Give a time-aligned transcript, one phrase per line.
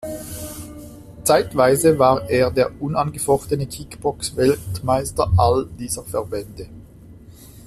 [1.23, 6.67] Zeitweise war er der unangefochtene Kickbox-Weltmeister all dieser Verbände.